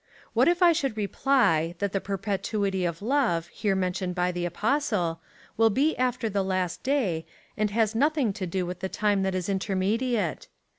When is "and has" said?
7.55-7.93